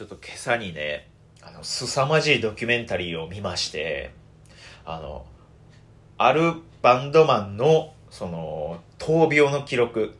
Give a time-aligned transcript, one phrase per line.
[0.00, 1.10] ちょっと今朝にね、
[1.42, 4.12] あの、凄まじいドキュメンタリーを見まして、
[4.86, 5.26] あの、
[6.16, 10.14] あるバンドマンの、その、闘病の記録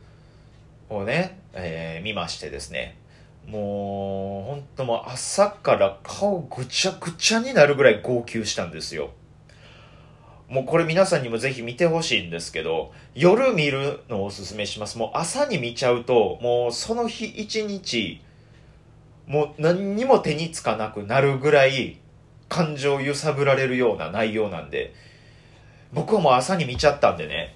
[0.87, 2.99] をね、えー、見ましてですね、
[3.47, 9.09] もう、ほんともう朝から顔ぐちゃぐちゃになるぐらい号泣したんですよ。
[10.47, 14.99] もうこれ皆さんにもぜひ見てほしいんですけど、夜見るのをおすすめします。
[14.99, 18.21] もう朝に見ちゃうと、もうその日一日、
[19.27, 21.99] もう何にも手につかなくなるぐらい
[22.49, 24.93] 感情揺さぶられるような内容なんで、
[25.93, 27.55] 僕はもう朝に見ちゃったんでね、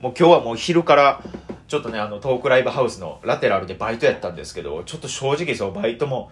[0.00, 1.22] もう今日はもう昼から
[1.68, 6.30] ちょっとね、あのトークライブハウスのラテラルでバイトやったんですけど、ちょっと正直そう、バイトも、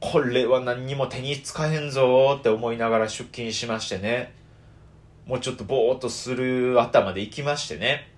[0.00, 4.34] これは何にも手につかへんぞって思いながら出勤しましてね。
[5.26, 8.10] もうちょっとぼーっとする頭で行きましてね。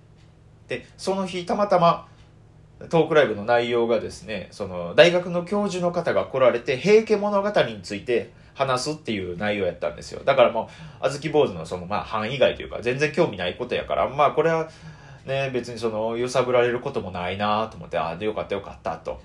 [0.67, 2.07] で、その日たまたま
[2.89, 10.21] トークライブの内容がですね、その大学の教授の方が来られて、平家物語について話すっていう内容やったんですよ。
[10.23, 10.67] だからもう、
[10.99, 14.69] あずき坊主のそのまあ範囲外というか、全然興味ないことやから、まあこれは
[15.25, 19.21] ね、別にその揺さぶられることもないなと思って、ああ、でよかったよかったと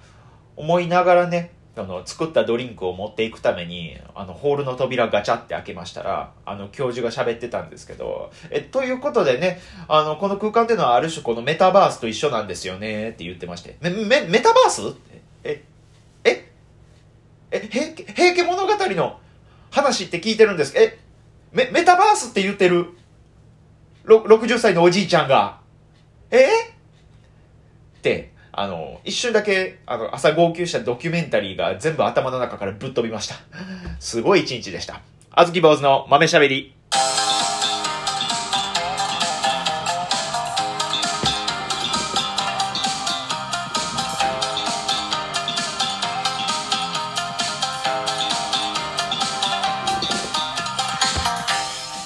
[0.57, 14.83] 思いながらね、あの、作ったドリンクを持っていくために、あの、ホールの扉ガチャって開けましたら、あの、教授が喋ってたんですけど、え、ということでね、あの、この空間っていうのはある種このメタバースと一緒なんですよねって言ってまして、め、め、メタバース？
[15.45, 15.65] え、
[16.25, 16.53] え、
[17.51, 19.19] え、平家、平家物語の
[19.71, 20.77] 話って聞いてるんです？
[20.77, 20.99] え、
[21.53, 22.91] メ、メタバースって言ってる、
[24.05, 25.61] 60歳のおじいちゃんが、
[26.31, 26.45] え？
[26.45, 33.37] って、あの、一瞬だけ、あの、朝号泣したドキュメンタリーが全部頭の中からぶっ飛びました。
[33.99, 35.01] すごい一日でした。
[35.31, 36.75] あずき坊主の豆しゃべり。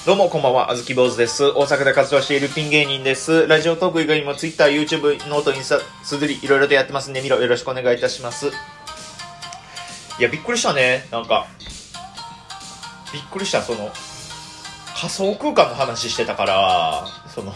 [0.06, 1.44] どうもこんばんは、あずき坊主です。
[1.44, 3.48] 大阪で活動しているピン芸人です。
[3.48, 8.46] ラジオトーク以外にも Twitter、YouTube、ノート、インスタ、すずり、いろいろとやってますんで、見ろ、よろしくお願いいたします。
[8.46, 8.50] い
[10.20, 11.08] や、びっくりしたね。
[11.10, 11.48] なんか、
[13.12, 13.90] びっくりした、その、
[14.94, 17.52] 仮想空間の話してたから、その、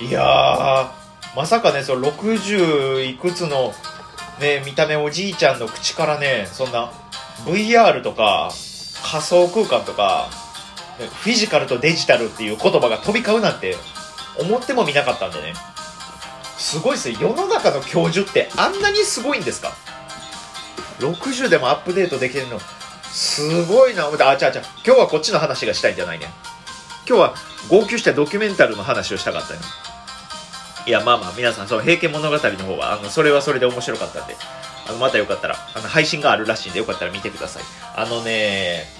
[0.00, 0.88] いやー、
[1.36, 3.72] まさかね、その60いくつの、
[4.40, 6.90] ね、見た目おじいちゃんの口からね、そんな、
[7.44, 8.50] VR とか、
[9.10, 10.28] 仮想空間とか、
[11.22, 13.74] フィジカルとデジタルっていう言葉が飛び交うなんて
[14.38, 15.54] 思ってもみなかったんでね。
[16.56, 17.18] すごいっすよ。
[17.20, 19.72] 世の中の教授ってあんなにすごいんですか
[21.00, 22.60] ?60 でもアップデートできるの、
[23.10, 24.06] すごいな。
[24.06, 26.26] あ、ちゃあちゃ今日はこっちの話がしたいんじゃないね。
[27.08, 27.34] 今日は
[27.68, 29.60] 号泣したドキュメンタルの話をしたかったよ。
[30.86, 34.36] いや、まあまあ、皆さん、その、平家物語の方は、あの、それはそれで面白かったんで、
[34.88, 37.62] あの、またよかったら、あの、配信があるらしいんで、よかったら見てください。
[37.96, 38.99] あのね、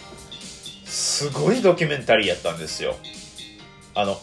[0.91, 2.97] すごいドキュメンタリーやったんですよ。
[3.95, 4.17] あの、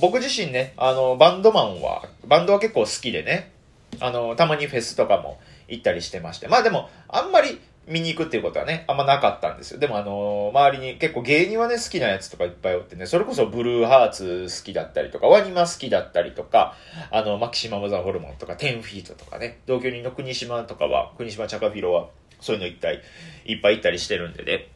[0.00, 3.52] 僕自身ね、あの、バンドマンは、バンドは結構好きでね、
[3.98, 9.80] あの、たまにフェスとかも行ったりしてまして、まあでも、あんまり見に行くっていうことはね、あんまなかったんですよ。
[9.80, 16.76] でもあの、周りに結構芸人はね、好きなやつとかいっぱいおってね、それこそブルーハーツ好きだったりとか、ワニマ好きだったりとか、
[17.10, 22.08] あの、マキシマムザホルモンとか、テンフィートとかね、同居人の国島とかは、国島チャカフィロは、
[22.40, 23.00] そういうの一体、
[23.46, 24.68] いっぱい行ったりしてるんでね、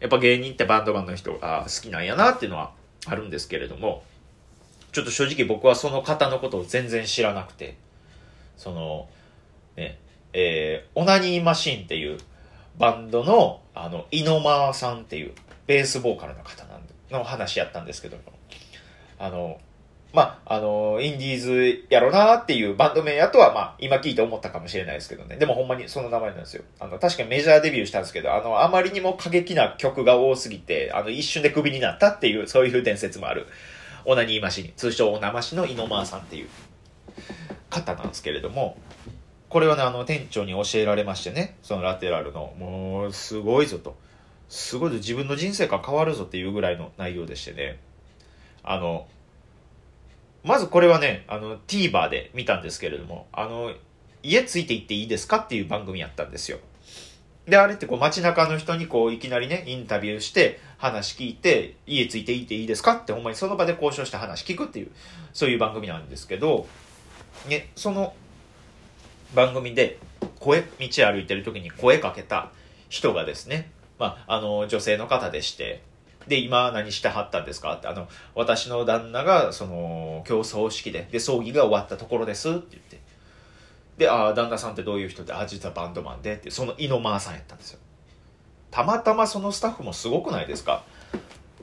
[0.00, 2.72] やっぱ芸人ってバンドマンの人が好きなんやなっていうのは
[3.06, 4.02] あるんですけれども、
[4.92, 7.76] ちょっと正直僕はその方のことを全然知らなくて、
[8.56, 9.08] その、
[9.76, 9.98] ね、
[10.32, 12.18] えー、オナニーマシンっていう
[12.78, 15.32] バンドの、あの、井ノマーさんっていう
[15.66, 18.22] ベースボーカルの方なんでの話やったんですけども、
[19.18, 19.58] あの、
[20.16, 25.36] まあ、あの、インディーズやろなっていうバンド名やとは、まあ、今聞いて思ったかもしれないですけどね。
[25.36, 26.64] でもほんまにその名前なんですよ。
[26.80, 33.46] あの、確かにメジャーデビューしたんですけど、あの、あまりにも過激な曲が多すぎて、あの、一瞬でクビになったっていう、そういう伝説もある、
[34.06, 36.48] オナニーマシン、通称オナマシのイノマーさんっていう
[37.68, 38.78] 方なんですけれども、
[39.50, 43.98] これはね、あの、店長に教えられましてね、そのラテラルの、もう、すごいぞと。
[44.48, 47.80] すごいぞ、自分の人生が変わるぞっていうぐらいの内容でしてね、
[48.62, 49.06] あの、
[50.46, 53.74] まずこれはね、あの、TVer で見たんですけれども、あの、
[54.22, 56.58] 家ついて行っていいですかっていう番組やったんですよ。
[57.46, 64.92] で、あれってこう街中の人にこういきなりね、インタビューして話聞いて、家ついて行っていいですかってほんまにその場で交渉して話聞くっていう、
[65.32, 66.68] そういう番組なんですけど、
[67.48, 68.14] ね、その
[69.34, 69.98] 番組で
[70.38, 72.52] 声、道歩いてる時に声かけた
[72.88, 75.82] 人がですね、まあ、あの、女性の方でして、
[76.26, 77.74] で、今何してはったんですか？
[77.74, 83.00] って、あの、私の旦那が、その、競争式で、で、葬儀が終わったところですって言って。
[83.98, 87.78] で、ああ、旦那さんってどういう人で、ああ、実はバンドマンでって、その井の間さんやったんですよ。
[88.70, 90.82] たまたまそのスタッフもすごくないですか？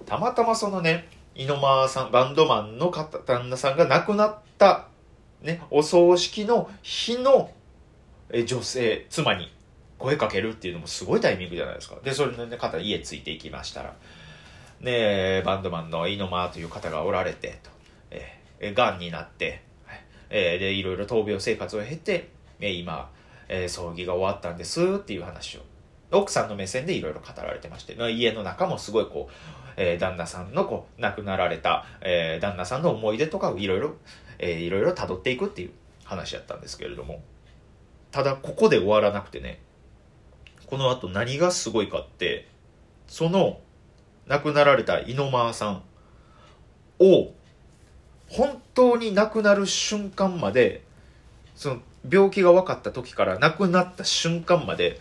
[0.06, 4.88] たまたまそのね、井の間さん、バンドマンの方、旦那さんが亡くなった、
[5.42, 7.52] ね、お葬式の日の
[8.32, 9.52] え女性、妻に
[10.00, 11.98] 声かけるっていうのもすごいタイミングじゃないですか。
[12.04, 13.96] で、それの、ね、方家ついていきましたら、
[14.84, 17.72] ねバンドマンの井の間という方がおられて、と、
[18.12, 19.64] えー、癌になって、
[20.30, 23.12] えー、で、いろいろ闘病生活を経て、えー、今、
[23.48, 25.62] えー、葬儀が終わったんですっていう話を、
[26.12, 29.34] 奥さんの目線でいろいろ語られてまして、家の中もすごいこう、
[29.78, 33.96] えー、旦那さんのこう、亡くなられた、えー、旦那さんの思い出とかをいろいろ、
[34.40, 35.72] えー、いろいろ辿っていくっていう
[36.04, 37.22] 話やったんですけれども、
[38.12, 39.62] ただここで終わらなくてね、
[40.66, 42.48] この後何がすごいかって、
[43.08, 43.60] その
[44.28, 45.84] 亡くなられた井の間さん
[47.00, 47.32] を
[48.30, 50.84] 本当に亡くなる瞬間まで
[51.56, 51.80] その
[52.10, 55.00] 病気が分かった時から亡くなった瞬間まで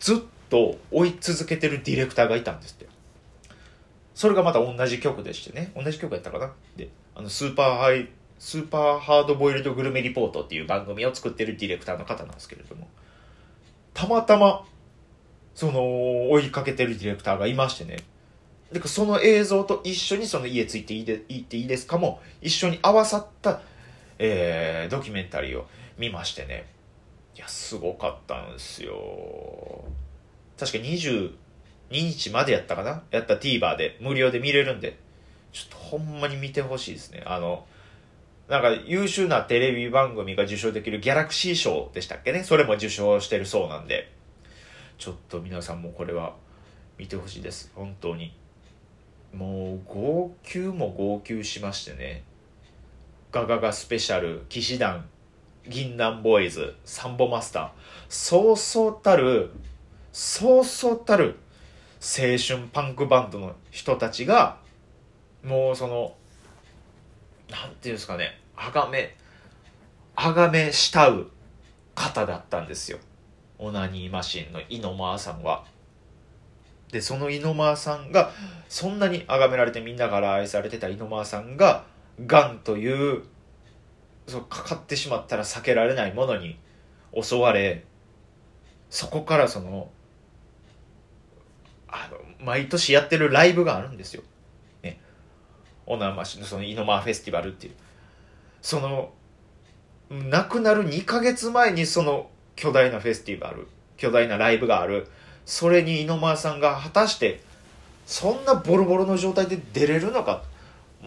[0.00, 0.18] ずっ
[0.50, 2.86] と追い続けてるディレクターがいたんですって。
[4.14, 5.72] それがまた同じ曲でしてね。
[5.74, 6.52] 同じ曲やったかな。
[6.76, 12.88] であのスーパーハイスーパーハードボイルドグルメリポートっていう番組を作ってるディレクターの方なんですけれども。
[13.94, 14.64] たまたま
[15.54, 17.98] その追いかけてるディレクターがいましてね。
[18.72, 23.60] でその映像と一緒にその家ついていいでいっていいですかも一緒に合わさった、
[24.18, 25.66] えー、ドキュメンタリーを
[25.98, 26.66] 見ましてね。
[27.36, 29.84] いや、すごかったんですよ。
[30.58, 31.32] 確か22
[31.90, 33.02] 日までやったかな？
[33.10, 34.98] やった TVer で無料で見れるんで、
[35.52, 37.22] ちょっとほんまに見てほしいですね。
[37.26, 37.66] あの、
[38.48, 42.44] なんか優秀なテレビ番組が受賞できるギャラクシー賞でしたっけね？
[42.44, 44.12] それも受賞してるそうなんで、
[44.98, 46.34] ちょっと皆さんもこれは
[46.98, 47.72] 見てほしいです。
[47.74, 48.36] 本当に。
[49.32, 52.24] もう号泣も号泣しましてね。
[53.30, 55.06] ガガガスペシャル騎士団
[55.66, 57.70] 銀杏ボーイズサンボマスター。
[58.08, 59.50] そうそうたる
[60.12, 61.36] そうそうたる
[62.00, 64.58] 青春パンクバンドの人たちが
[65.42, 66.14] もうその
[67.48, 69.16] なんていうんですかねあがめ
[70.14, 71.30] あがめ慕う
[71.94, 72.98] 方だったんですよ。
[73.58, 75.64] オナニーマシンの井の間さんは。
[76.92, 78.30] でその猪間さんが
[78.68, 81.84] そんなに崇められてみんなから愛されてた猪間さんが
[82.26, 83.24] がんという
[84.28, 86.58] そうかかってしまったら避けられないものに
[87.20, 87.84] 襲われ
[88.90, 89.90] そこからその
[91.88, 94.22] あの毎年やってるライブがあるんですよ。
[94.82, 95.00] ね。
[95.86, 97.74] おなましのその猪間フェスティバルっていう。
[98.60, 99.12] その
[100.10, 103.66] 亡くなる2ヶ月前にその巨大なフェスティバル
[103.96, 105.08] 巨大なライブがある
[105.44, 107.40] それに猪間さんが果たして
[108.06, 110.42] そんなボロボロの状態で出れるのか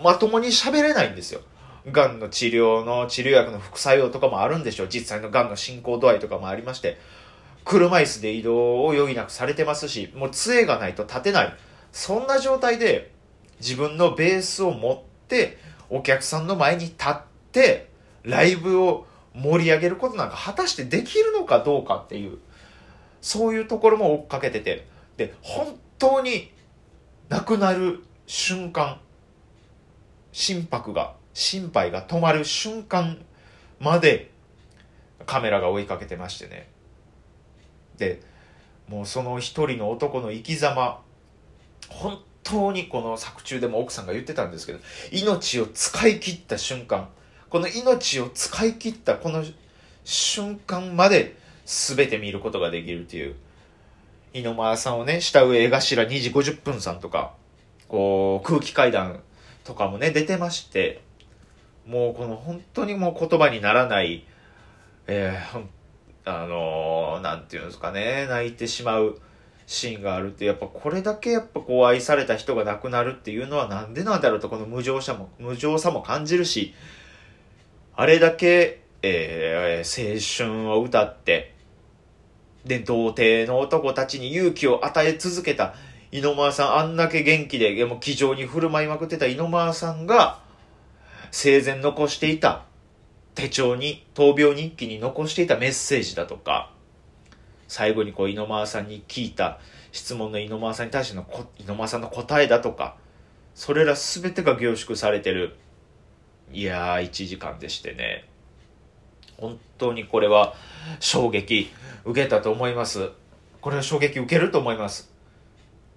[0.01, 1.41] まともに喋れないんですよ。
[1.91, 4.87] がんの治療の治療薬の副作用とかもあるんでしょう。
[4.89, 6.97] 実際のがんの進行度合いとかもありまして、
[7.63, 11.55] 車椅子で移動を余儀なくされてますし、もう杖がないと立てない。
[11.91, 13.11] そんな状態で
[13.59, 15.57] 自分のベースを持って
[15.89, 17.17] お客さんの前に立っ
[17.51, 17.87] て
[18.23, 22.39] ライブを盛り上げることなんか果たしてできるのかどうかっていう
[23.25, 24.85] そういうところも追っかけてて、
[25.17, 26.51] で、本当に
[27.27, 28.99] 亡くなる瞬間、
[30.31, 33.17] 心拍が、心肺が止まる瞬間
[33.79, 34.29] まで
[35.25, 36.69] カメラが追いかけてましてね。
[37.97, 38.21] で、
[38.87, 41.01] もうその一人の男の生き様、
[41.89, 44.79] 本当にこの作中でも奥さんが言ってたんですけど、
[45.11, 47.09] 命を使い切った瞬間、
[47.49, 49.43] この命を使い切ったこの
[50.03, 53.35] 瞬間まで全て見ることができるっていう。
[54.33, 57.33] 井の間さんをね、下上絵頭2時50分さんとか、
[57.87, 59.21] こう、空気階段
[59.63, 61.01] とかもね、出てまして、
[61.87, 64.25] もうこの本当にもう言葉にならない、
[65.07, 65.65] えー、
[66.25, 69.19] あのー、なんていうんですかね、泣いてしまう
[69.67, 76.73] シーンがあるって、やっぱこれだけやっぱこう愛された人が亡くなるっていうのはなんでなんだろうと、この無情さも、無情さも感じるし、
[77.95, 81.54] あれだけ、えー、青春を歌って、
[82.65, 85.75] で、童貞の男たちに勇気を与え続けた
[86.11, 90.39] 井ノ間さん、あんだけ元気で、も気丈に振る舞いまくってた井ノ間さんが、
[91.31, 92.63] 生前残していた
[93.35, 96.71] 手帳に、闘病日記に残していたメッセージだとか、
[97.67, 99.59] 最後にこう、井ノ間さんに聞いた
[99.91, 101.25] 質問の井ノ間さんに対しての
[101.57, 102.95] 井ノ間さんの答えだとか、
[103.53, 105.55] それら全てが凝縮されてる、
[106.51, 108.25] いやー、1時間でしてね。
[109.37, 110.53] 本当にこれは
[110.99, 111.71] 衝撃
[112.05, 113.09] 受けたと思います。
[113.61, 115.11] これは衝撃受けると思います。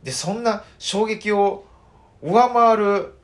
[0.02, 1.64] で、そんな衝撃を
[2.22, 3.14] 上回る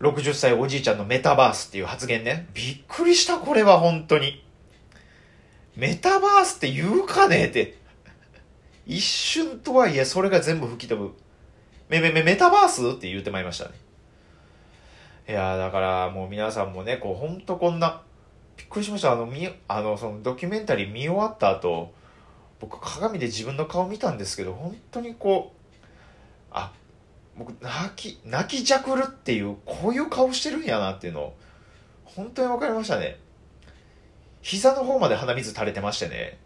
[0.00, 2.48] 60歳おじいちゃんのメタバースっていう発言ね。
[2.54, 4.44] びっくりした、これは本当に。
[5.76, 7.78] メタバースって言うかねって。
[8.86, 11.14] 一瞬とはいえ、それが全部吹き飛ぶ。
[11.88, 12.96] めめめ、メタバース？
[12.96, 13.70] って言ってまいりましたね。
[15.28, 18.02] いやだからもう皆さんもね、こう、ほんとこんな、
[18.60, 19.12] びっくりしました。
[19.12, 21.94] あの、み、あの、そのドキュメンタリー見終わった後、
[22.60, 25.74] 僕鏡で自分の顔見たんですけど、本当にこう、
[26.50, 26.70] あ、
[27.38, 31.36] 僕、泣き、泣きじゃくるっていう、こういう顔してるんやなっていうのを、
[32.04, 33.18] 本当に分かりましたね。
[34.42, 36.38] 膝の方まで鼻水垂れてましてね。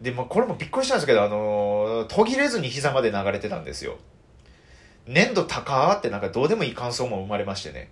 [0.00, 3.98] で、まあ、これもびっくりしたんですけど、あの、途切れずに膝まで流れてたんですよ。
[5.06, 7.90] 粘度高ーってなんかどうでもいい感想も生まれましてね。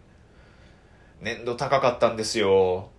[1.20, 2.90] 粘度高かったんですよ。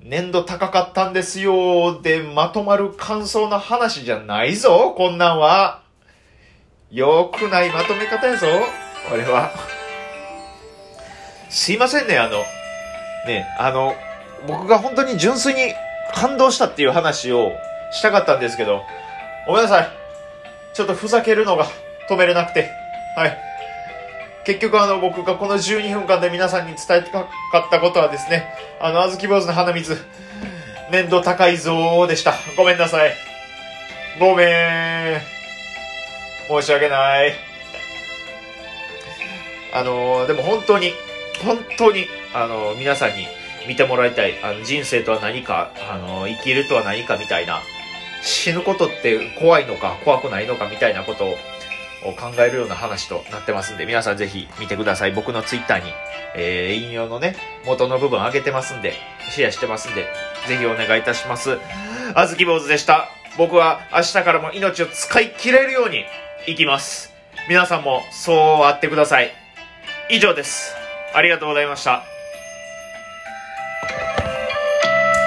[0.00, 2.00] 粘度高かったんですよ。
[2.00, 5.82] で、まとまる感想の話じゃないぞ、こんなんは。
[6.90, 8.46] よくないまとめ方やぞ、
[9.08, 9.50] これは。
[11.48, 12.44] すいませんね、あの、
[13.26, 13.94] ね、あの、
[14.46, 15.72] 僕が本当に純粋に
[16.14, 17.50] 感動したっていう話を
[17.90, 18.82] したかったんですけど、
[19.46, 19.88] ごめんなさい。
[20.74, 21.66] ちょっとふざけるのが
[22.08, 22.70] 止めれなくて。
[23.16, 23.55] はい。
[24.46, 29.98] 結局あの僕がこの12分間で皆さんに伝えたかったことはですね、あの、あずき坊主の鼻水、
[30.92, 32.32] 粘度高いぞでした。
[32.56, 33.12] ごめんなさい。
[34.20, 35.20] ごめん。
[36.48, 37.34] 申し訳ない。
[39.74, 40.92] あの、でも本当に、
[41.44, 43.26] 本当に、あの、皆さんに
[43.66, 44.38] 見てもらいたい。
[44.44, 47.62] あの、人生とは何か、あの、生きるとは何かみたいな、
[48.22, 51.36] 死ぬことって怖いのか怖くないのかみたいなことを
[52.12, 55.12] 考えるような話となってますんで、皆さんぜひ見てください。
[55.12, 55.92] 僕のツイッターに、
[56.34, 58.94] えー、引用のね、元の部分上げてますんで、
[59.30, 60.06] シェアしてますんで、
[60.46, 61.58] ぜひお願いいたします。
[62.14, 63.08] あずき坊主でした。
[63.36, 66.04] 僕は明日からも命を使い切れるように
[66.46, 67.12] 生きます。
[67.48, 69.32] 皆さんもそうあってください。
[70.10, 70.74] 以上です。
[71.14, 72.15] ありがとうございました。